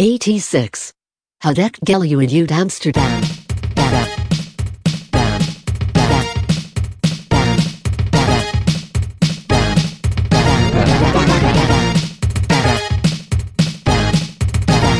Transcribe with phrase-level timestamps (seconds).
[0.00, 0.92] 86.
[1.42, 3.20] Hadek Geluid Amsterdam.
[3.74, 4.06] Dada.
[5.12, 5.40] Dam.
[6.02, 6.16] Dada.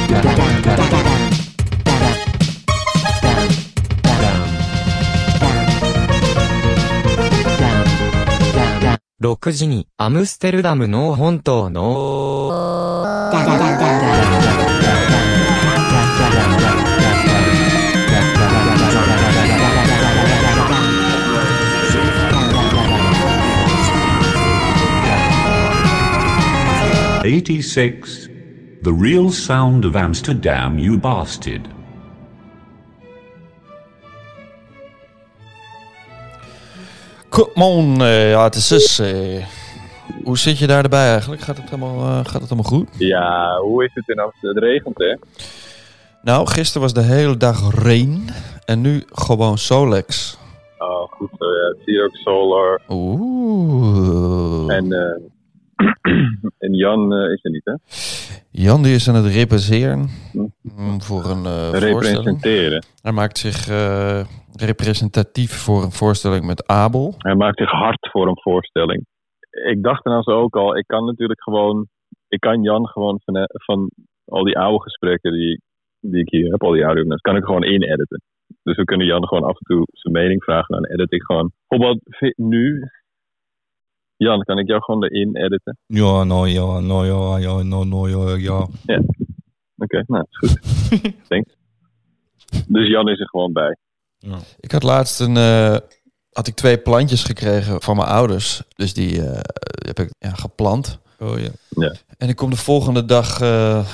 [0.09, 0.36] Dam.
[0.62, 0.91] Dada.
[0.91, 1.17] Dam.
[9.27, 12.53] 6時にアムステルダムの本島の
[27.22, 28.27] 86.
[28.81, 31.67] The real sound of Amsterdam, you bastard.
[37.30, 39.00] Come on, eh, ja, het is dus.
[39.00, 39.45] eh,
[40.23, 41.41] hoe zit je daar erbij eigenlijk?
[41.41, 42.89] Gaat het helemaal, eh, gaat het helemaal goed?
[42.97, 44.56] Ja, hoe is het in Amsterdam?
[44.56, 45.16] Het regent, hè?
[46.22, 48.30] Nou, gisteren was de hele dag rain.
[48.66, 50.38] En nu gewoon Solex.
[50.78, 51.67] Oh, goed zo, ja.
[51.67, 52.81] Het is hier ook solar.
[52.90, 54.73] Oeh.
[54.75, 55.22] En, eh,
[56.66, 57.75] en Jan eh, is er niet, hè?
[58.52, 60.00] Jan die is aan het represeren
[60.34, 61.84] mm, voor een voorstelling.
[61.84, 62.84] Representeren.
[63.02, 64.22] Hij maakt zich eh,
[64.56, 67.14] representatief voor een voorstelling met Abel.
[67.18, 69.06] Hij maakt zich hard voor een voorstelling.
[69.50, 71.88] Ik dacht dan zo ook al, ik kan natuurlijk gewoon...
[72.28, 73.90] Ik kan Jan gewoon van, van
[74.25, 75.62] al die oude gesprekken die,
[76.00, 78.22] die ik hier heb, al die audio, kan ik gewoon inediten.
[78.64, 80.75] Dus we kunnen Jan gewoon af en toe zijn mening vragen.
[80.75, 81.52] Dan edit ik gewoon.
[81.68, 82.02] Bijvoorbeeld
[82.36, 82.90] nu...
[84.24, 85.78] Jan, kan ik jou gewoon erin editen?
[85.86, 88.68] Ja, nou ja, nou ja, ja, nou, nou ja, ja.
[89.78, 90.59] Oké, nou, is goed.
[91.30, 91.56] Thanks.
[92.68, 93.76] Dus Jan is er gewoon bij.
[94.59, 95.78] Ik had laatst een, eh,
[96.32, 98.62] had ik twee plantjes gekregen van mijn ouders.
[98.76, 99.40] Dus die eh,
[99.86, 101.00] heb ik ja, geplant.
[101.20, 101.50] Oh ja.
[101.70, 101.96] Ja.
[102.18, 103.86] En ik kom de volgende dag, eh,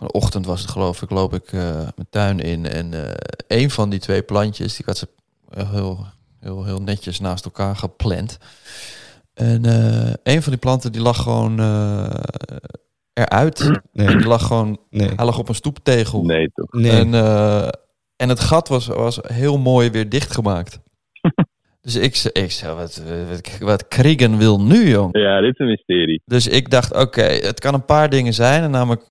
[0.00, 2.66] de ochtend was het geloof ik, loop ik eh, mijn tuin in.
[2.66, 3.14] En eh
[3.48, 5.08] een van die twee plantjes, die ik had ze
[5.54, 6.06] heel,
[6.40, 8.38] heel, heel netjes naast elkaar gepland.
[9.36, 12.14] En eh, een van die planten die lag gewoon eh,
[13.12, 13.70] eruit.
[13.92, 14.06] Nee.
[14.06, 15.10] Die lag gewoon, Nee.
[15.16, 16.24] hij lag op een stoeptegel.
[16.24, 16.72] Nee, toch?
[16.72, 16.90] Nee.
[16.90, 17.68] En, eh,
[18.16, 20.80] en het gat was, was heel mooi weer dichtgemaakt.
[21.80, 25.18] dus ik, ik zei, wat, wat, wat Kriegen wil nu, jong.
[25.18, 26.22] Ja, dit is een mysterie.
[26.24, 28.62] Dus ik dacht, oké, het kan een paar dingen zijn.
[28.62, 29.10] En namelijk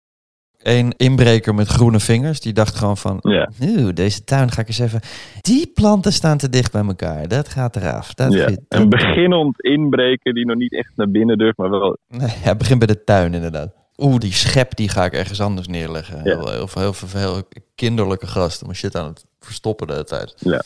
[0.66, 2.40] één inbreker met groene vingers.
[2.40, 3.50] Die dacht gewoon van, Ja.
[3.62, 5.00] "Oeh, deze tuin ga ik eens even...
[5.42, 7.28] Die planten staan te dicht bij elkaar.
[7.28, 8.14] Dat gaat eraf.
[8.14, 8.50] Dat Ja.
[8.68, 11.98] Een beginnend inbreken die nog niet echt naar binnen durft, maar wel.
[12.08, 13.74] Nee, ja, begin bij de tuin inderdaad.
[13.98, 16.18] Oeh, die schep die ga ik ergens anders neerleggen.
[16.18, 16.24] Ja.
[16.24, 17.44] Heel, heel, veel- heel, heel
[17.76, 18.66] kinderlijke gasten.
[18.68, 20.34] Maar shit aan het verstoppen de hele tijd.
[20.38, 20.62] Ja.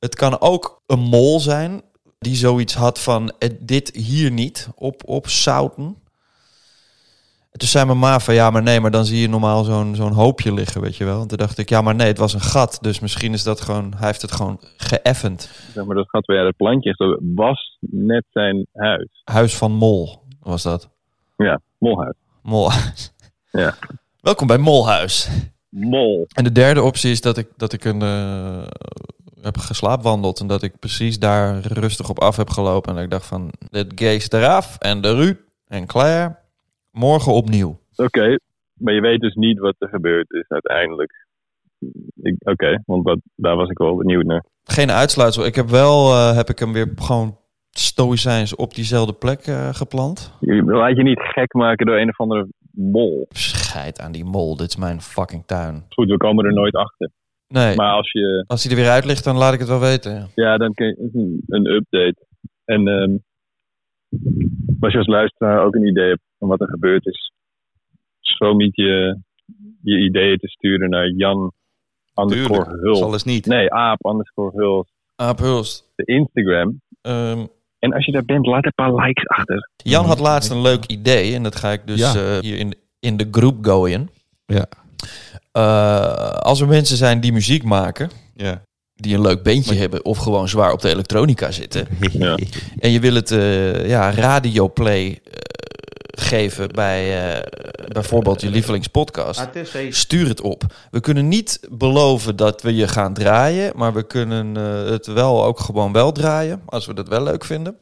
[0.00, 1.82] Het kan ook een mol zijn
[2.18, 5.96] die zoiets had van eh, dit hier niet op, op zouten.
[7.56, 9.94] En toen zei mijn ma van ja, maar nee, maar dan zie je normaal zo'n
[9.94, 11.20] zo'n hoopje liggen, weet je wel.
[11.20, 12.78] En toen dacht ik ja, maar nee, het was een gat.
[12.80, 15.50] Dus misschien is dat gewoon, hij heeft het gewoon geëffend.
[15.74, 17.18] Zeg maar, dat weer uit het plantje.
[17.34, 19.08] Was net zijn huis.
[19.24, 20.88] Huis van Mol was dat.
[21.36, 22.14] Ja, molhuis.
[22.42, 23.12] Molhuis.
[23.52, 23.74] Ja.
[24.20, 25.28] Welkom bij Molhuis.
[25.68, 26.26] Mol.
[26.34, 28.66] En de derde optie is dat ik, dat ik een, eh,
[29.40, 30.40] heb geslaapwandeld.
[30.40, 32.88] En dat ik precies daar rustig op af heb gelopen.
[32.88, 34.76] En dat ik dacht van, dit geest eraf.
[34.78, 35.36] En de Ruud
[35.68, 36.44] en Claire.
[36.98, 37.78] Morgen opnieuw.
[37.96, 38.38] Oké,
[38.74, 41.26] maar je weet dus niet wat er gebeurd is uiteindelijk.
[42.38, 44.44] Oké, want dat, daar was ik wel benieuwd naar.
[44.64, 45.46] Geen uitsluitsel.
[45.46, 47.38] Ik heb wel, eh, heb ik hem weer gewoon
[47.70, 50.32] stoïcijns op diezelfde plek eh, geplant.
[50.40, 53.26] Je laat je niet gek maken door een of andere mol.
[53.30, 54.56] Scheid aan die mol.
[54.56, 55.84] Dit is mijn fucking tuin.
[55.88, 57.10] Goed, we komen er nooit achter.
[57.48, 59.80] Nee, Maar als je, als hij er weer uit ligt, dan laat ik het wel
[59.80, 60.28] weten.
[60.34, 60.56] ja.
[60.56, 62.26] dan kun je een- een update.
[62.64, 63.16] En ehm,
[64.86, 67.32] als je als luisteraar ook een idee hebt van wat er gebeurd is,
[68.20, 69.18] schroom niet je
[69.82, 71.52] je ideeën te sturen naar Jan
[72.14, 72.82] underscore Tuurlijk.
[72.82, 72.98] Huls.
[72.98, 73.46] Zal eens niet.
[73.46, 74.88] Nee, aap underscore Huls.
[75.16, 75.92] Aap Hulst.
[75.94, 76.80] De Instagram.
[77.02, 77.46] Ehm,
[77.78, 79.70] En als je daar bent, laat een paar likes achter.
[79.76, 82.14] Jan had laatst een leuk idee en dat ga ik dus Ja.
[82.36, 84.10] eh, hier in, in de groep gooien.
[84.46, 84.66] Ja.
[85.52, 88.62] Eh, als er mensen zijn die muziek maken, Ja.
[88.96, 91.86] Die een leuk beentje hebben of gewoon zwaar op de elektronica zitten.
[92.12, 92.38] Ja.
[92.78, 95.32] En je wil het eh ja, radioplay eh,
[96.10, 97.42] geven bij eh,
[97.92, 99.66] bijvoorbeeld je lievelingspodcast.
[99.88, 100.62] Stuur het op.
[100.90, 105.44] We kunnen niet beloven dat we je gaan draaien, maar we kunnen eh, het wel
[105.44, 107.76] ook gewoon wel draaien, als we dat wel leuk vinden.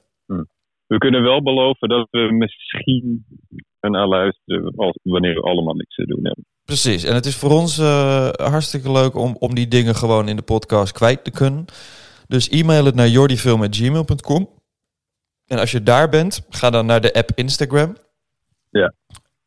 [0.87, 3.27] We kunnen wel beloven dat we misschien
[3.81, 6.45] gaan luisteren als, wanneer we allemaal niks te doen hebben.
[6.65, 7.05] Precies.
[7.05, 10.43] En het is voor ons eh, hartstikke leuk om, om die dingen gewoon in de
[10.43, 11.65] podcast kwijt te kunnen.
[12.27, 14.49] Dus e-mail het naar jordifilm.gmail.com.
[15.47, 17.97] En als je daar bent, ga dan naar de app Instagram.
[18.71, 18.93] Ja.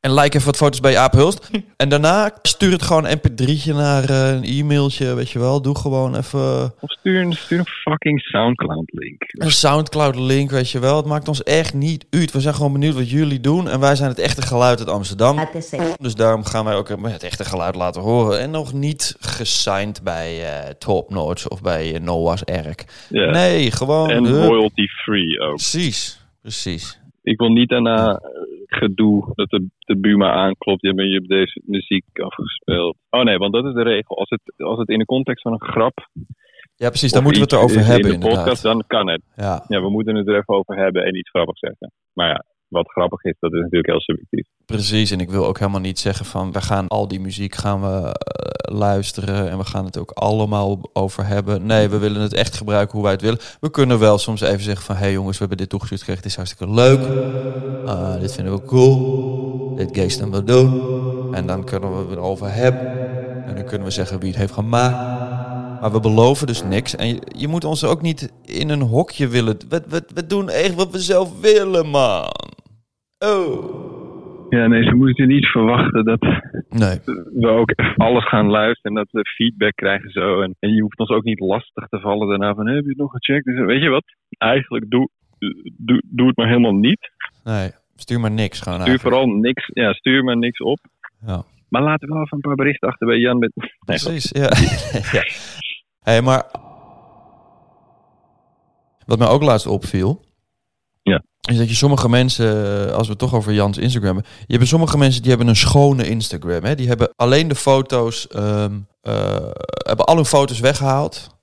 [0.07, 1.49] En like even wat foto's bij Aap Hulst.
[1.77, 5.61] en daarna stuur het gewoon een mp3'tje naar eh, een e-mailtje, weet je wel.
[5.61, 9.21] Doe gewoon even Of stuur een, stuur een fucking Soundcloud link.
[9.27, 10.97] een Soundcloud link, weet je wel.
[10.97, 12.31] Het maakt ons echt niet uit.
[12.31, 13.69] We zijn gewoon benieuwd wat jullie doen.
[13.69, 15.39] En wij zijn het echte geluid uit Amsterdam.
[16.01, 18.39] Dus daarom gaan wij ook het echte geluid laten horen.
[18.39, 22.85] En nog niet gesigned bij eh Top Notch of bij eh, Noah's Ark.
[23.09, 24.09] Nee, gewoon...
[24.09, 25.55] En de- royalty free ook.
[25.55, 26.99] Precies, precies.
[27.27, 28.36] Ik wil niet daarna eh,
[28.67, 30.81] gedoe dat de, de Buma aanklopt.
[30.81, 32.97] Je hebt je hebt deze muziek afgespeeld.
[33.09, 34.17] Oh nee, want dat is de regel.
[34.17, 36.09] Als het, als het in de context van een grap.
[36.75, 37.11] Ja, precies.
[37.11, 38.63] Daar moeten we het erover hebben In de podcast, inderdaad.
[38.63, 39.21] dan kan het.
[39.35, 41.91] Ja, Ja, we moeten het er even over hebben en iets grappigs zeggen.
[42.13, 44.47] Maar ja, wat grappig is, dat is natuurlijk heel subjectief.
[44.65, 45.11] precies.
[45.11, 46.51] En ik wil ook helemaal niet zeggen van...
[46.51, 49.49] we gaan al die muziek gaan we eh, luisteren...
[49.49, 51.65] en we gaan het ook allemaal over hebben.
[51.65, 53.39] Nee, we willen het echt gebruiken hoe wij het willen.
[53.59, 54.95] We kunnen wel soms even zeggen van...
[54.95, 56.23] hé hey jongens, we hebben dit toegestuurd gekregen.
[56.23, 56.99] Het is hartstikke leuk.
[57.85, 59.75] Ah, dit vinden we cool.
[59.75, 61.35] Dit gaan we doen.
[61.35, 63.45] En dan kunnen we het erover hebben.
[63.45, 64.95] En dan kunnen we zeggen wie het heeft gemaakt.
[65.81, 66.95] Maar we beloven dus niks.
[66.95, 69.57] En je, je moet ons ook niet in een hokje willen.
[69.69, 72.31] We, we, we doen echt wat we zelf willen, man.
[73.19, 73.85] Oh.
[74.49, 76.21] Ja, nee, ze moeten niet verwachten dat
[76.69, 76.99] Nee.
[77.33, 80.41] we ook echt alles gaan luisteren en dat we feedback krijgen zo.
[80.41, 82.97] En, en je hoeft ons ook niet lastig te vallen daarna van, heb je het
[82.97, 83.45] nog gecheckt?
[83.45, 84.03] Dus, weet je wat?
[84.37, 85.09] Eigenlijk doe,
[85.77, 87.11] doe, doe het maar helemaal niet.
[87.43, 87.71] Nee.
[87.95, 89.15] Stuur maar niks gewoon Stuur eigenlijk.
[89.15, 90.79] vooral niks, ja, stuur maar niks op.
[91.25, 91.43] Ja.
[91.69, 93.51] Maar laten we wel even een paar berichten achter bij Jan met...
[93.55, 94.49] Nee, Precies, ja.
[95.19, 95.23] ja.
[95.99, 96.43] hey, maar...
[99.05, 100.25] Wat mij ook laatst opviel...
[101.07, 101.23] Ja.
[101.41, 104.31] Is dat je sommige mensen, eh, als we het toch over Jans Instagram hebben...
[104.47, 106.63] Je hebt sommige mensen die hebben een schone Instagram.
[106.63, 106.75] Hè?
[106.75, 108.27] Die hebben alleen de foto's...
[108.27, 109.49] ehm, eh,
[109.87, 111.35] hebben al hun foto's weggehaald.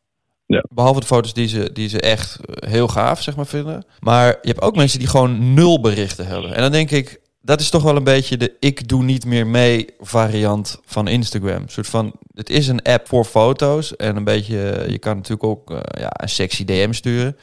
[0.47, 0.65] Ja.
[0.69, 3.85] Behalve de foto's die ze, die ze echt eh, heel gaaf zeg maar, vinden.
[4.01, 6.55] Maar je hebt ook mensen die gewoon nul berichten hebben.
[6.55, 9.47] En dan denk ik, dat is toch wel een beetje de ik doe niet meer
[9.47, 11.63] mee variant van Instagram.
[11.63, 13.97] Een soort van, het is een app voor foto's.
[13.97, 17.37] En een beetje, je kan natuurlijk ook ja, een sexy DM sturen.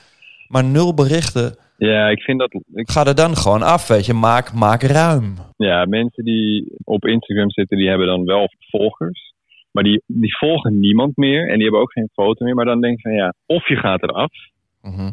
[0.48, 1.56] Maar nul berichten,
[1.90, 2.54] Ja, ik vind dat...
[2.74, 4.14] Ik, ga er dan gewoon af, weet je.
[4.14, 5.36] Maak, maak ruim.
[5.58, 9.34] ja, mensen die op Instagram zitten, die hebben dan wel volgers.
[9.72, 12.56] Maar die, die volgen niemand meer en die hebben ook geen foto meer.
[12.56, 14.32] Maar dan denk je van ja, of je gaat eraf.
[14.82, 15.12] Mhm.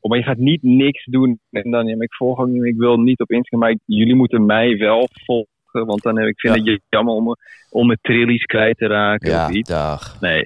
[0.00, 1.38] Of maar je gaat niet niks doen.
[1.50, 3.60] En dan, ja, ik volg ook niet meer, ik wil niet op Instagram.
[3.60, 5.50] Maar ik- jullie moeten mij wel volgen.
[5.86, 6.72] Want dan heb ik vind Ja.
[6.72, 7.36] het jammer om,
[7.70, 9.68] om mijn trillies kwijt te raken Ja, of iets.
[9.70, 10.20] dag.
[10.20, 10.42] Nee,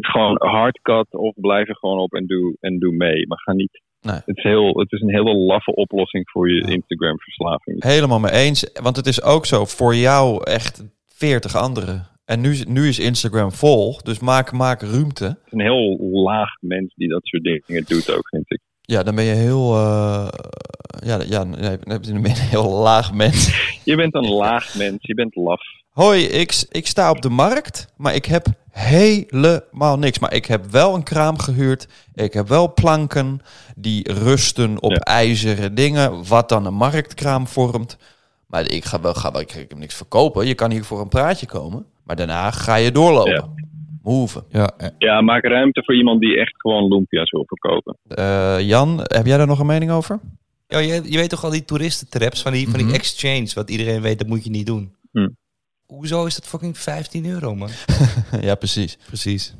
[0.00, 3.26] gewoon hardcut of blijf er gewoon op en doe, en doe mee.
[3.26, 3.82] Maar ga niet.
[4.06, 4.20] Nee.
[4.24, 6.72] Het, is heel, het is een hele laffe oplossing voor je Ja.
[6.72, 7.82] Instagram verslaving.
[7.82, 8.70] Helemaal mee eens.
[8.82, 12.06] Want het is ook zo, voor jou echt 40 anderen.
[12.24, 15.24] En nu, nu is Instagram vol, dus maak, maak ruimte.
[15.24, 18.60] Het is een heel laag mens die dat soort dingen doet ook, vind ik.
[18.80, 19.74] Ja, dan ben je heel...
[19.74, 20.28] eh,
[21.04, 23.64] ja, ja, nee, dan ben je een heel laag mens.
[23.84, 25.60] Je bent een laag mens, je bent laf.
[25.90, 28.46] Hoi, ik, ik sta op de markt, maar ik heb
[28.78, 30.18] helemaal niks.
[30.18, 31.88] Maar ik heb wel een kraam gehuurd.
[32.14, 33.40] Ik heb wel planken
[33.76, 34.96] die rusten op Ja.
[34.98, 37.98] ijzeren dingen, wat dan een marktkraam vormt.
[38.46, 40.46] Maar ik ga wel, ga wel, ik heb niks verkopen.
[40.46, 43.32] Je kan hier voor een praatje komen, maar daarna ga je doorlopen.
[43.32, 43.48] Ja.
[44.02, 44.44] Move.
[44.48, 47.96] Ja, Ja, maak ruimte voor iemand die echt gewoon lumpia's wil verkopen.
[48.08, 50.20] Eh, Jan, heb jij daar nog een mening over?
[50.68, 52.94] Ja, je, je weet toch al die toeristentraps van die, van die Mhm.
[52.94, 54.94] exchange, wat iedereen weet, dat moet je niet doen.
[55.12, 55.28] Hm.
[55.86, 57.68] Hoezo is dat fucking 15 euro, man?
[58.48, 58.96] ja, precies.
[59.06, 59.56] Precies.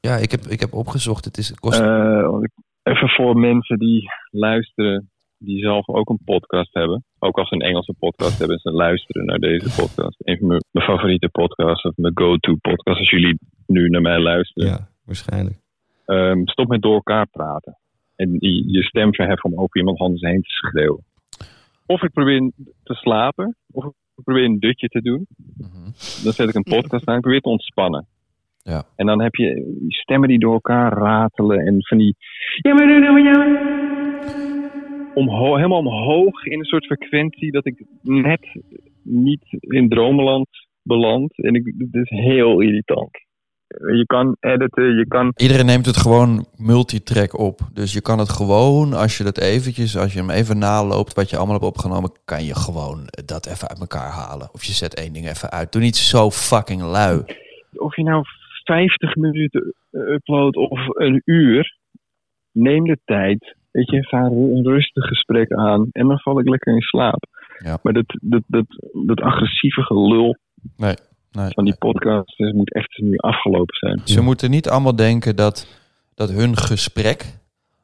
[0.00, 1.24] Ja, ik heb, ik heb opgezocht.
[1.24, 1.80] Het, is, kost...
[1.80, 2.38] Eh,
[2.82, 7.04] even voor mensen die luisteren, die zelf ook een podcast hebben.
[7.18, 10.16] Ook als ze een Engelse podcast hebben, ze luisteren naar deze podcast.
[10.18, 14.18] Een van mijn, mijn favoriete podcasts, of mijn go-to podcast, als jullie nu naar mij
[14.18, 14.68] luisteren.
[14.68, 15.56] ja, waarschijnlijk.
[16.06, 17.78] Ehm, stop met door elkaar praten.
[18.16, 21.04] En je je stem verheffen om over iemand anders heen te schreeuwen.
[21.86, 22.52] Of ik probeer
[22.82, 23.92] te slapen, of ik
[24.24, 25.26] probeer een dutje te doen.
[25.56, 25.84] Mhm.
[26.24, 27.14] Dan zet ik een podcast aan.
[27.14, 28.06] Ik probeer te ontspannen.
[28.62, 28.84] Ja.
[28.96, 31.66] En dan heb je stemmen die door elkaar ratelen.
[31.66, 32.16] En van die...
[32.62, 32.72] Ja.
[35.14, 38.60] Omho helemaal omhoog in een soort frequentie dat ik net
[39.02, 40.48] niet in dromenland
[40.82, 41.36] beland.
[41.36, 43.10] En ik, het is heel irritant.
[43.78, 45.32] Je kan editen, je kan...
[45.36, 47.60] Iedereen neemt het gewoon multitrack op.
[47.72, 51.30] Dus je kan het gewoon, als je dat eventjes, als je hem even naloopt, wat
[51.30, 54.48] je allemaal hebt opgenomen, kan je gewoon dat even uit elkaar halen.
[54.52, 55.72] Of je zet één ding even uit.
[55.72, 57.22] Doe niet zo fucking lui.
[57.72, 58.24] Of je nou
[58.64, 61.78] 50 minuten upload of een uur,
[62.52, 63.56] neem de tijd.
[63.70, 67.24] Weet je, ga een rustig gesprek aan en dan val ik lekker in slaap.
[67.64, 67.78] Ja.
[67.82, 68.66] Maar dat, dat, dat,
[69.06, 70.36] dat agressieve gelul
[70.76, 70.94] Nee,
[71.32, 71.50] nee.
[71.50, 74.00] van die podcast dus moet echt nu afgelopen zijn.
[74.04, 75.66] Ze moeten niet allemaal denken dat,
[76.14, 77.24] dat hun gesprek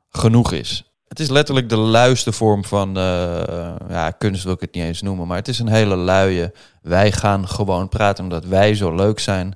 [0.09, 0.91] genoeg is.
[1.09, 5.03] Het is letterlijk de luiste vorm van eh, ja, kunst wil ik het niet eens
[5.03, 6.51] noemen, maar het is een hele luie.
[6.83, 9.55] Wij gaan gewoon praten omdat wij zo leuk zijn.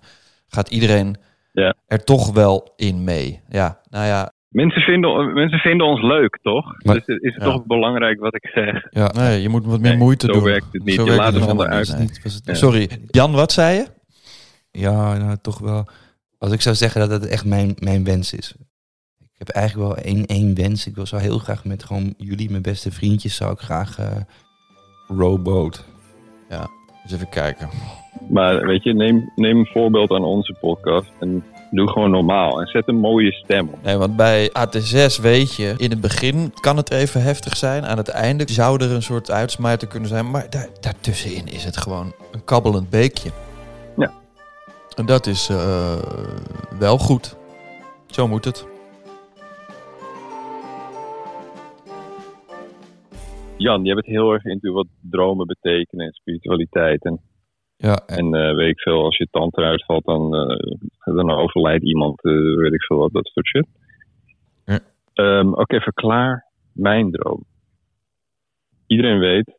[0.48, 1.16] Gaat iedereen
[1.52, 1.74] Ja.
[1.86, 3.40] er toch wel in mee?
[3.48, 6.64] Ja, nou ja, Mensen vinden, mensen vinden ons leuk, toch?
[6.84, 7.50] Maar- dus het is het Ja.
[7.50, 8.86] toch belangrijk wat ik zeg.
[8.90, 10.42] Ja, nee, je moet wat meer Nee, moeite zo doen.
[10.42, 10.94] werkt het niet.
[10.94, 11.42] Zo Je werkt laat het
[11.98, 12.54] niet, het Ja.
[12.54, 13.86] Sorry, Jan, wat zei je?
[14.70, 15.86] Ja, nou, toch wel.
[16.38, 18.54] Als ik zou zeggen dat het echt mijn, mijn wens is.
[19.18, 20.86] Ik heb eigenlijk wel één, één wens.
[20.86, 24.06] Ik wil zo heel graag met gewoon jullie, mijn beste vriendjes, zou ik graag eh
[25.08, 25.84] rowboat.
[27.02, 27.68] Eens even kijken.
[28.30, 32.60] Maar weet je, neem, neem een voorbeeld aan onze podcast en doe gewoon normaal.
[32.60, 33.82] En zet een mooie stem op.
[33.82, 37.84] Nee, want bij AT6 weet je, in het begin kan het even heftig zijn.
[37.84, 40.30] Aan het einde zou er een soort uitsmijter kunnen zijn.
[40.30, 43.30] Maar daar, daartussenin is het gewoon een kabbelend beekje.
[43.96, 44.10] Ja.
[44.96, 45.98] En dat is eh,
[46.78, 47.36] wel goed.
[48.06, 48.66] Zo moet het.
[53.56, 57.04] Jan, jij bent heel erg into wat dromen betekenen en spiritualiteit.
[57.04, 57.20] En,
[57.82, 61.30] Ja, en en eh, weet ik veel, als je tand eruit valt, dan, eh, dan
[61.30, 63.66] overlijdt iemand, eh, weet ik veel wat, dat soort shit.
[64.64, 64.80] Ja.
[65.12, 66.44] Ehm, Oké, verklaar
[66.74, 67.44] mijn droom.
[68.86, 69.58] Iedereen weet,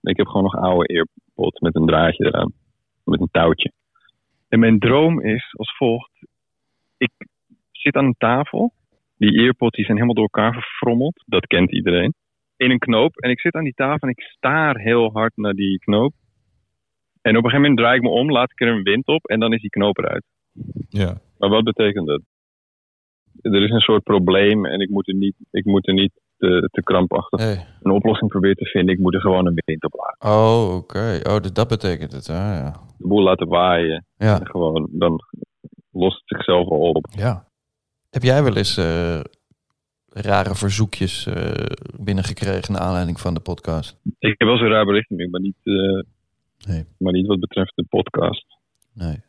[0.00, 2.52] ik heb gewoon nog oude earpods met een draadje eraan.
[3.04, 3.72] Met een touwtje.
[4.48, 6.12] En mijn droom is als volgt.
[6.96, 7.10] Ik
[7.70, 8.72] zit aan een tafel.
[9.16, 11.24] Die earpods die zijn helemaal door elkaar verfrommeld.
[11.26, 12.14] Dat kent iedereen.
[12.56, 13.16] In een knoop.
[13.16, 16.12] En ik zit aan die tafel en ik staar heel hard naar die knoop.
[17.28, 19.26] En op een gegeven moment draai ik me om, laat ik er een wind op
[19.26, 20.24] en dan is die knoop eruit.
[20.88, 21.20] ja.
[21.38, 22.20] Maar wat betekent dat?
[23.42, 26.68] Er is een soort probleem en ik moet er niet, ik moet er niet te,
[26.72, 27.66] te krampachtig Hey.
[27.82, 28.94] een oplossing proberen te vinden.
[28.94, 30.38] Ik moet er gewoon een wind op laten.
[30.38, 31.20] Oh, oké.
[31.22, 32.28] Oh, dus dat betekent het.
[32.28, 32.70] Ah, ja.
[32.98, 34.04] De boel laten waaien.
[34.16, 34.40] Ja.
[34.40, 35.20] En gewoon, dan
[35.92, 37.06] lost het zichzelf al op.
[37.10, 37.46] ja.
[38.10, 39.20] Heb jij wel eens eh,
[40.08, 41.52] rare verzoekjes eh,
[42.00, 44.00] binnengekregen naar aanleiding van de podcast?
[44.18, 46.02] Ik heb wel zo'n raar bericht maar niet, eh,
[46.66, 46.84] Nee.
[46.98, 48.44] maar niet wat betreft de podcast.
[48.94, 49.20] Nee.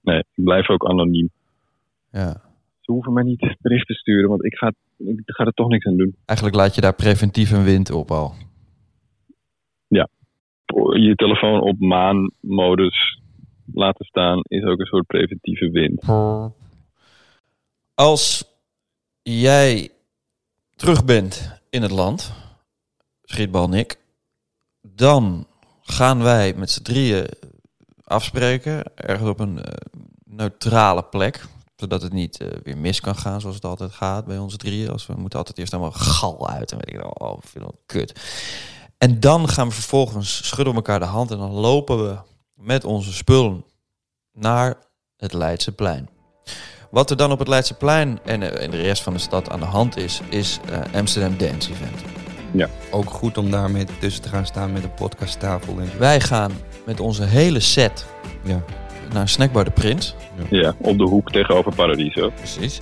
[0.00, 1.30] Nee, ik blijf ook anoniem.
[2.10, 2.42] Ja.
[2.80, 5.86] Ze hoeven mij niet bericht te sturen, want ik ga, ik ga er toch niks
[5.86, 6.16] aan doen.
[6.24, 8.34] Eigenlijk laat je daar preventief een wind op al.
[10.92, 13.20] Je telefoon op maanmodus
[13.72, 16.02] laten staan is ook een soort preventieve wind.
[17.94, 18.44] Als
[19.22, 19.90] jij
[20.76, 22.34] terug bent in het land,
[23.22, 23.98] schietbal Nick,
[24.82, 25.46] dan
[25.84, 27.28] gaan wij met z'n drieën
[28.04, 29.72] afspreken, ergens op een eh,
[30.24, 34.38] neutrale plek, zodat het niet eh, weer mis kan gaan zoals het altijd gaat bij
[34.38, 34.90] ons drieën.
[34.90, 38.12] Als we moeten altijd eerst allemaal gal uit en weet ik oh, vind dat kut.
[38.98, 42.16] En dan gaan we vervolgens schudden elkaar de hand en dan lopen we
[42.54, 43.64] met onze spullen
[44.32, 44.76] naar
[45.16, 46.08] het Leidseplein.
[46.90, 49.60] Wat er dan op het Leidseplein en eh, in de rest van de stad aan
[49.60, 52.23] de hand is, is eh, Amsterdam Dance Event.
[52.90, 55.78] Ook goed om daarmee tussen te gaan staan met een podcasttafel.
[55.78, 56.52] En, Wij gaan
[56.86, 58.06] met onze hele set
[58.42, 58.62] ja.
[59.12, 60.14] naar Snackbar de Prins.
[60.50, 62.30] Ja, op de hoek tegenover Paradiso.
[62.30, 62.80] Precies.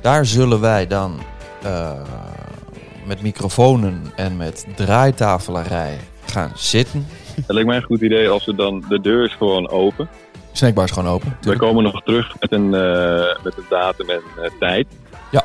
[0.00, 1.20] Daar zullen wij dan
[1.62, 1.92] eh,
[3.06, 3.86] met microfoons
[4.16, 7.06] en met draaitafelarij gaan zitten.
[7.34, 8.84] Het lijkt mij een goed idee als we dan...
[8.88, 10.08] De deur is gewoon open.
[10.52, 11.28] Snackbar is gewoon open.
[11.28, 11.58] Natuurlijk.
[11.58, 14.86] komen nog terug met een, eh, met een datum en eh, tijd.
[15.30, 15.44] Ja.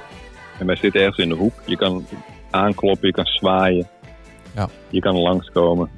[0.60, 1.54] En wij zitten ergens in de hoek.
[1.66, 2.06] Je kan
[2.52, 3.88] aankloppen, je kan zwaaien.
[4.56, 4.70] Ja.
[4.90, 5.90] Je kan langskomen.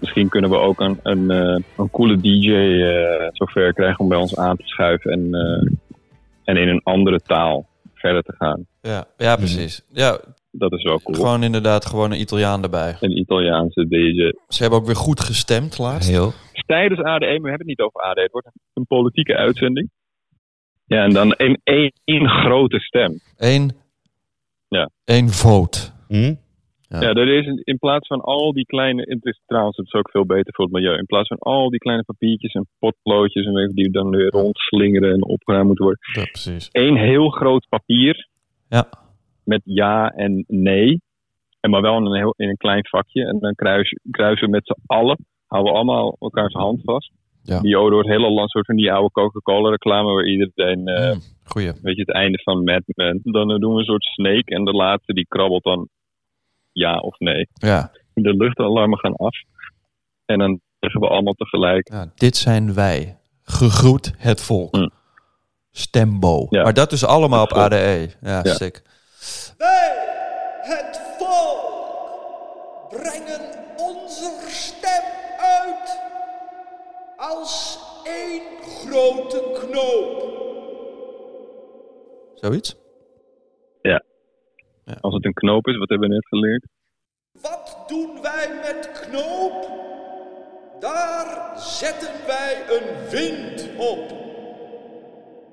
[0.00, 4.18] Misschien kunnen we ook een, een, eh, een coole DJ eh, zover krijgen om bij
[4.18, 5.72] ons aan te schuiven en, eh,
[6.44, 8.66] en in een andere taal verder te gaan.
[8.80, 9.82] Ja, ja, precies.
[9.92, 10.18] Ja,
[10.50, 11.16] Dat is wel cool.
[11.16, 12.96] gewoon inderdaad gewoon een Italiaan erbij.
[13.00, 14.32] Een Italiaanse DJ.
[14.48, 16.10] Ze hebben ook weer goed gestemd laatst.
[16.10, 16.32] Heel.
[16.66, 19.90] Tijdens ADE, we hebben het niet over ADE, het wordt een politieke uitzending.
[20.86, 23.20] Ja, en dan één, één, één grote stem.
[23.36, 23.72] Eén,
[24.78, 24.90] Ja.
[25.04, 25.78] één vote.
[26.08, 26.34] Hm?
[26.88, 27.00] Ja.
[27.00, 29.02] Ja, er is in, in plaats van al die kleine.
[29.02, 30.96] Het is trouwens het is ook veel beter voor het milieu.
[30.98, 35.12] In plaats van al die kleine papiertjes en potloodjes en weet die dan weer rondslingeren
[35.12, 36.02] en opgeruimd moeten worden.
[36.12, 36.68] Ja, precies.
[36.72, 38.28] Eén heel groot papier
[38.68, 38.88] Ja.
[39.44, 41.00] met ja en nee.
[41.60, 43.26] En maar wel in een, heel, in een klein vakje.
[43.26, 45.18] En dan kruis, kruisen we met z'n allen.
[45.46, 47.12] Houden we allemaal elkaars hand vast.
[47.42, 47.60] Ja.
[47.60, 51.20] Die door het hele land, soort van die oude Coca-Cola reclame waar iedereen, eh, Mm,
[51.44, 51.72] goeie.
[51.82, 53.20] weet je, het einde van Mad Men.
[53.22, 55.88] Dan eh, doen we een soort snake en de laatste die krabbelt dan
[56.72, 57.48] ja of nee.
[57.52, 57.90] Ja.
[58.14, 59.36] De luchtalarmen gaan af.
[60.26, 61.88] En dan zeggen we allemaal tegelijk.
[61.92, 63.18] ja, dit zijn wij.
[63.42, 64.76] Gegroet het volk.
[64.76, 64.90] Mm.
[65.70, 66.46] Stembo.
[66.50, 66.62] Ja.
[66.62, 67.52] Maar dat dus allemaal op.
[67.52, 68.10] ADE.
[68.20, 68.52] Ja, Ja.
[68.54, 68.82] sick.
[69.58, 69.92] Wij,
[70.62, 73.40] het volk, brengen
[73.76, 75.02] onze stem
[75.38, 76.00] uit
[77.20, 80.28] als één grote knoop.
[82.34, 82.78] Zoiets?
[85.00, 86.66] Als het een knoop is, wat hebben we net geleerd?
[87.32, 89.78] Wat doen wij met knoop?
[90.80, 94.18] Daar zetten wij een wind op.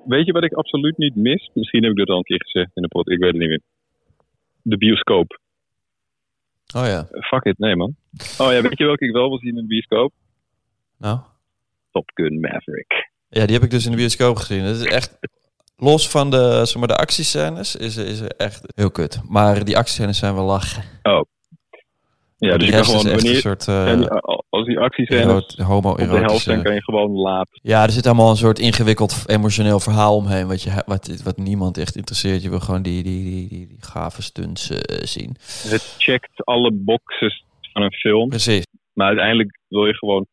[0.04, 1.50] Weet je wat ik absoluut niet mis?
[1.54, 3.48] Misschien heb ik dit al een keer gezegd in de pot, ik weet het niet
[3.48, 3.62] meer.
[4.62, 5.40] De bioscoop.
[6.76, 7.06] Oh ja.
[7.10, 7.94] Fuck it, nee man.
[8.38, 10.12] Oh ja, weet je welke ik wel wil zien in de bioscoop?
[10.98, 11.18] Nou.
[11.98, 13.10] Top Gun Maverick.
[13.28, 14.62] Ja, die heb ik dus in de bioscoop gezien.
[14.62, 15.18] Het is echt...
[15.76, 19.20] Los van de, zeg maar, de actiescènes is, is echt heel kut.
[19.28, 20.82] Maar die actiescènes zijn wel lachen.
[21.02, 24.08] Ja, Maar dus je kan gewoon, echt een wanneer, soort eh die-
[24.48, 25.24] als die actiescènes
[25.56, 27.60] ero- op de helft zijn, kan je gewoon laten.
[27.62, 30.46] Ja, er zit allemaal een soort ingewikkeld emotioneel verhaal omheen.
[30.46, 32.42] Wat, je, wat, wat niemand echt interesseert.
[32.42, 35.36] Je wil gewoon die, die, die, die, die gave stunts eh, zien.
[35.68, 38.28] Het checkt alle boxes van een film.
[38.28, 38.64] Precies.
[38.92, 40.26] Maar uiteindelijk wil je gewoon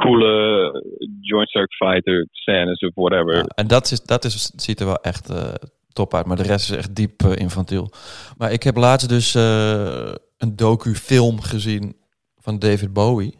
[0.00, 0.72] coole
[1.20, 3.36] Joint Strike Fighter scènes of whatever.
[3.36, 5.52] Ja, en dat, is, dat is, ziet er wel echt eh,
[5.92, 6.26] top uit.
[6.26, 7.90] Maar de rest is echt diep eh, infantiel.
[8.36, 11.96] Maar ik heb laatst dus eh, een docu-film gezien
[12.38, 13.38] van David Bowie.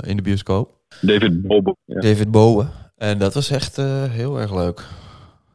[0.00, 0.76] in de bioscoop.
[1.00, 1.32] David.
[1.84, 2.00] Ja.
[2.00, 2.68] David Bowie.
[2.96, 3.76] En dat was echt
[4.10, 4.84] heel erg leuk.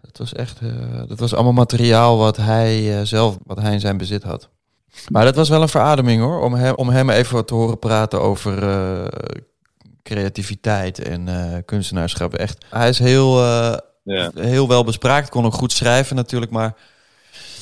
[0.02, 0.60] Het was echt,
[1.08, 4.50] dat was allemaal materiaal wat hij zelf, wat hij in zijn bezit had.
[5.12, 8.22] Maar dat was wel een verademing hoor, om hem, om hem even te horen praten
[8.22, 8.54] over
[10.04, 12.34] creativiteit en eh, kunstenaarschap.
[12.34, 13.40] Echt, hij is heel,
[14.04, 14.32] Ja.
[14.36, 16.76] heel wel bespraakt, kon ook goed schrijven natuurlijk, maar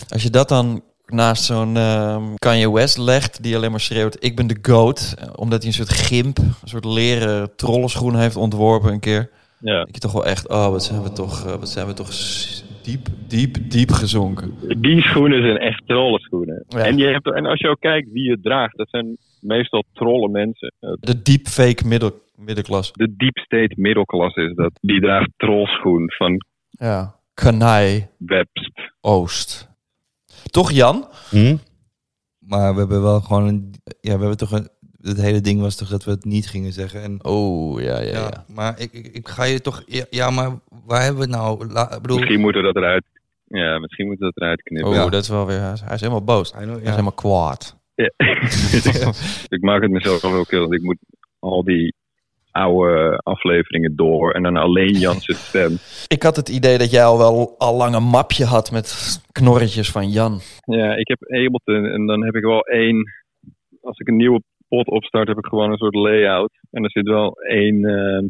[0.09, 4.35] als je dat dan naast zo'n ehm, Kanye West legt, die alleen maar schreeuwt, ik
[4.35, 8.91] ben de goat, eh, omdat hij een soort gimp, een soort leren trollenschoen heeft ontworpen
[8.93, 9.29] een keer.
[9.59, 9.85] Ja.
[9.87, 12.11] Ik toch wel echt, oh, wat zijn we toch, wat zijn we toch
[12.81, 14.53] diep, diep, diep gezonken.
[14.77, 16.63] Die schoenen zijn echt trollenschoenen.
[16.67, 16.77] Ja.
[16.85, 20.31] En, je hebt, en als je ook kijkt wie het draagt, dat zijn meestal trollen
[20.31, 20.73] mensen.
[20.99, 22.91] De deepfake middel, middenklasse.
[22.95, 24.71] De deep state middelklasse is dat.
[24.81, 27.15] Die draagt trollschoen van Ja.
[27.33, 28.71] Kanai Webst.
[29.01, 29.69] Oost.
[30.51, 31.07] Toch Jan?
[31.29, 31.55] Hm?
[32.39, 33.73] Maar we hebben wel gewoon een...
[33.83, 34.69] Ja, we hebben toch een...
[35.01, 37.01] Het hele ding was toch dat we het niet gingen zeggen.
[37.01, 38.45] En, Oh, ja, ja, ja, ja.
[38.53, 39.83] maar ik, ik, ik ga je toch...
[39.85, 41.67] Ja, ja, maar waar hebben we het nou?
[41.67, 42.17] La, bedoel...
[42.17, 43.03] Misschien moeten we dat eruit.
[43.47, 44.89] Ja, misschien moeten we dat eruit knippen.
[44.89, 45.09] Oh, Ja.
[45.09, 46.51] dat is wel weer, hij is, helemaal boos.
[46.51, 47.79] Know, Hij is helemaal kwaad.
[47.95, 48.11] Ja.
[49.57, 50.97] ik maak het mezelf wel heel want ik moet
[51.39, 51.93] al die
[52.51, 55.77] oude afleveringen door en dan alleen Jan's stem.
[56.15, 59.91] Ik had het idee dat jij al wel al lang een mapje had met knorretjes
[59.91, 60.39] van Jan.
[60.65, 63.11] Ja, ik heb Ableton en dan heb ik wel één.
[63.81, 66.51] Als ik een nieuwe pot opstart, heb ik gewoon een soort layout.
[66.71, 68.27] En er zit wel één, eh,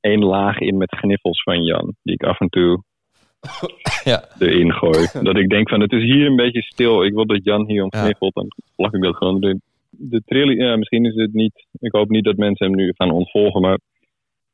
[0.00, 2.82] één laag in met gniffels van Jan, die ik af en toe
[4.04, 4.24] Ja.
[4.38, 5.06] erin gooi.
[5.22, 7.04] dat ik denk van, het is hier een beetje stil.
[7.04, 8.12] Ik wil dat Jan hier om Ja.
[8.18, 9.62] Dan plak ik dat gewoon erin.
[10.02, 11.66] De trillie, ja, misschien is het niet.
[11.78, 13.78] Ik hoop niet dat mensen hem nu gaan ontvolgen, maar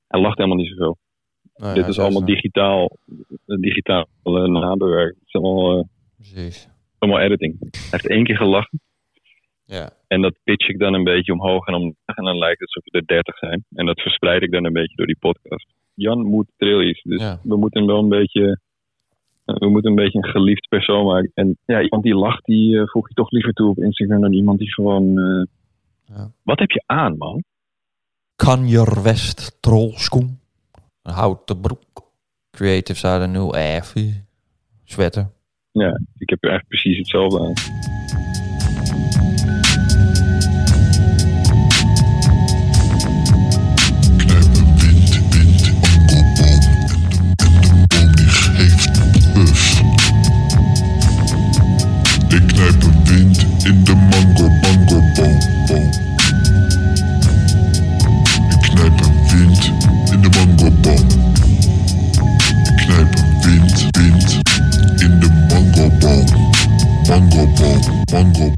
[0.09, 0.98] hij lacht helemaal niet zoveel.
[1.56, 2.96] Nou ja, Dit is allemaal digitaal,
[3.44, 5.14] digitaal nabewerkt.
[5.18, 5.85] Het is allemaal, eh,
[6.16, 6.68] Precies.
[6.98, 7.56] allemaal editing.
[7.61, 8.80] Hij heeft één keer gelachen.
[9.64, 9.90] Ja.
[10.09, 11.94] En dat pitch ik dan een beetje omhoog en omlaag.
[12.16, 13.64] En dan lijkt het alsof we er 30 zijn.
[13.74, 15.66] En dat verspreid ik dan een beetje door die podcast.
[15.94, 17.02] Jan moet trillies.
[17.02, 17.40] Dus Ja.
[17.42, 18.61] we moeten hem wel een beetje.
[19.46, 21.30] Eh, We moeten een beetje een geliefd persoon maken.
[21.35, 24.32] En ja, iemand die lacht, die eh, voeg je toch liever toe op Instagram dan
[24.32, 25.18] iemand die gewoon.
[25.18, 25.44] eh,
[26.16, 26.30] Ja.
[26.42, 27.42] Wat heb je aan, man?
[28.37, 30.38] Kanjer West trollschoen.
[31.02, 31.80] Een houten broek.
[32.50, 34.11] Creatives uit een nieuw Airfy.
[34.85, 35.30] Sweater.
[35.72, 37.52] Ja, ik heb eigenlijk precies hetzelfde aan.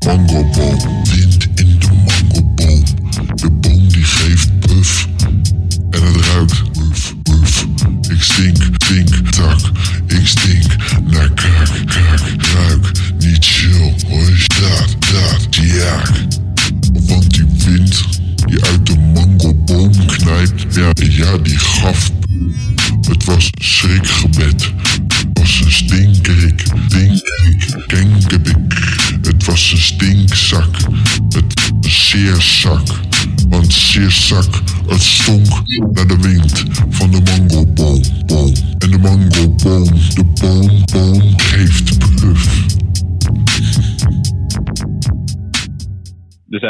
[0.08, 0.78] Mangoboom.
[1.04, 1.17] Wind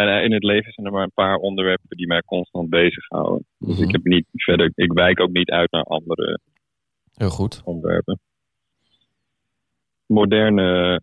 [0.07, 3.47] zijn in het leven zijn er maar een paar onderwerpen die mij constant bezighouden.
[3.59, 3.83] Dus Mhm.
[3.83, 6.41] ik heb niet verder, ik wijk ook niet uit naar andere
[7.15, 7.61] Heel goed.
[7.65, 8.21] onderwerpen.
[10.07, 11.01] Moderne,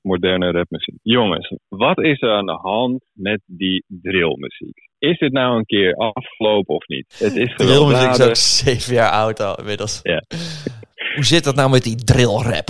[0.00, 0.98] moderne rapmuziek.
[1.02, 4.88] Jongens, wat is er aan de hand met die drillmuziek?
[4.98, 7.18] Is dit nou een keer afgelopen of niet?
[7.18, 10.00] Het is Drillmuziek is ook zeven jaar oud al inmiddels.
[10.02, 10.22] Ja.
[11.14, 12.68] Hoe zit dat nou met die drillrap?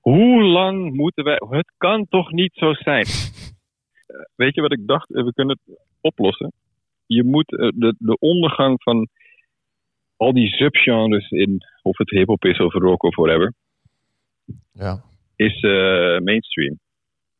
[0.00, 1.40] Hoe lang moeten wij...
[1.50, 3.06] Het kan toch niet zo zijn?
[4.34, 5.14] Weet je wat ik dacht?
[5.14, 6.52] Eh, We kunnen het oplossen.
[7.06, 9.08] Je moet eh, de, de ondergang van
[10.16, 11.62] al die subgenres in...
[11.82, 13.52] Of het hip-hop is of rock of whatever...
[14.72, 15.02] Ja.
[15.36, 16.78] Is eh, mainstream.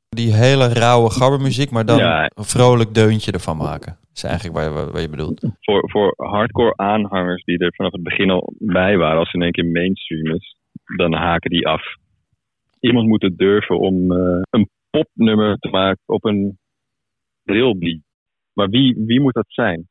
[0.09, 2.31] Die hele rauwe gabbermuziek, maar dan Ja.
[2.35, 3.97] een vrolijk deuntje ervan maken.
[4.01, 5.41] Dat is eigenlijk waar, je- waar je bedoelt.
[5.61, 9.19] Voor, voor hardcore aanhangers die er vanaf het begin al bij waren...
[9.19, 10.57] Als het in één keer mainstream is...
[10.97, 11.83] Dan haken die af.
[12.81, 14.11] Iemand moet het durven om
[14.51, 16.59] een popnummer te maken op een
[17.49, 18.01] drillbeat.
[18.53, 19.89] Maar wie, wie moet dat zijn?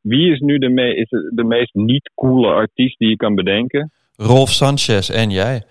[0.00, 3.92] Wie is nu de, me is de meest niet coole artiest die je kan bedenken?
[4.16, 5.62] Rolf Sanchez en jij.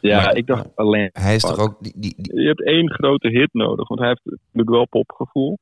[0.00, 1.10] Ja, Maar- ik dacht alleen.
[1.12, 1.54] Hij is fuck.
[1.54, 1.76] toch ook...
[1.82, 5.58] Die, die, die- Je hebt één grote hit nodig, want hij heeft natuurlijk wel popgevoel.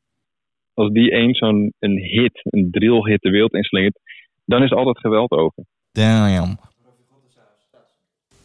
[0.74, 3.98] Als die één zo'n een hit, een drillhit de wereld inslingert,
[4.44, 5.64] dan is altijd geweld over.
[5.92, 6.58] Damn.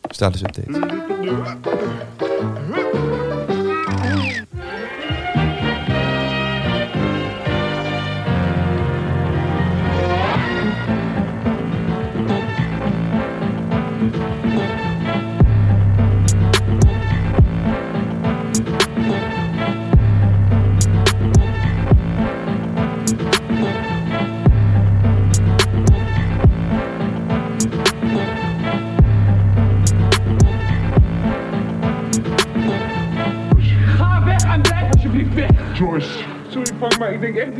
[0.09, 0.71] Status update.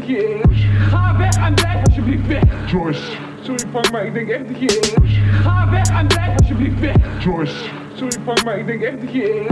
[0.07, 0.41] Je...
[0.89, 2.43] Ga weg en blijf alsjeblieft weg.
[2.65, 3.01] Joyce,
[3.41, 4.95] Sorry Frank, maar ik denk echt dat je...
[5.41, 6.95] Ga weg en blijf alsjeblieft weg.
[7.19, 9.45] Joyce, Sorry Frank, maar ik denk echt dat je...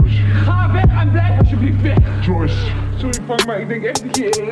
[0.44, 1.96] Ga weg en blijf alsjeblieft weg.
[2.20, 2.66] Joyce.
[2.96, 4.48] Sorry Frank, maar ik denk echt dat je...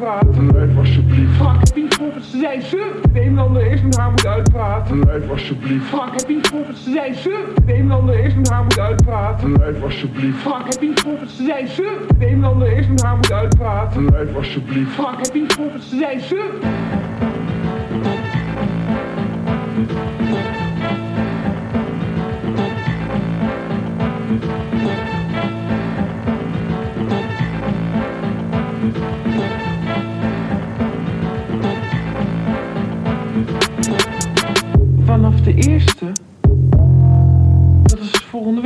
[0.00, 0.46] uitpraten.
[0.46, 2.24] Blijf alsjeblieft, Frank, heb je iets gehoord?
[2.24, 3.00] Ze zijn ze.
[3.02, 5.00] De Nederlander is met haar moet uitpraten.
[5.00, 6.76] blijf alsjeblieft, Frank, heb je iets gehoord?
[6.76, 7.44] Ze zijn ze.
[7.54, 9.52] De Nederlander is met haar moet uitpraten.
[9.52, 11.30] blijf alsjeblieft, Frank, gehoord?
[11.30, 12.06] Ze zijn ze.
[12.08, 14.06] De Nederlander is met haar moet uitpraten.
[14.06, 15.82] blijf alsjeblieft, Frank, heb je iets gehoord?
[15.82, 16.58] Ze zijn ze.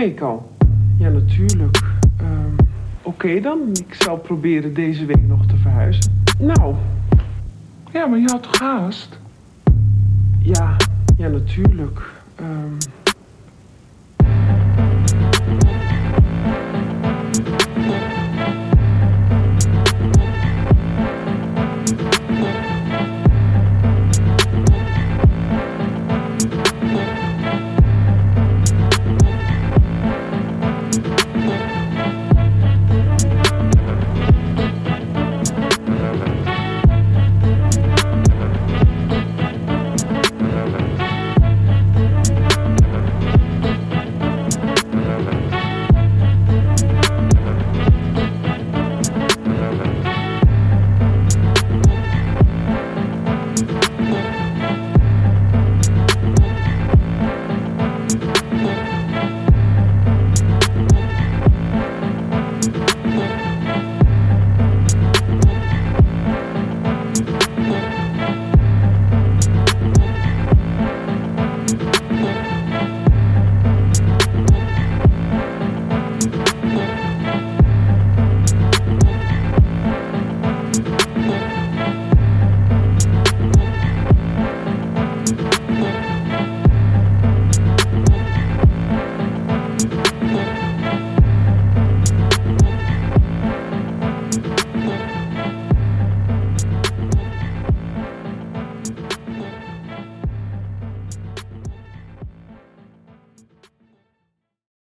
[0.04, 0.50] Week al.
[0.98, 1.82] Ja, natuurlijk.
[2.16, 2.64] Ehm,
[3.02, 6.24] Oké dan, ik zal proberen deze week nog te verhuizen.
[6.38, 6.74] Nou,
[7.92, 9.18] ja, maar je had toch haast?
[10.38, 10.76] Ja,
[11.16, 12.02] ja, natuurlijk.
[12.34, 12.76] Ehm,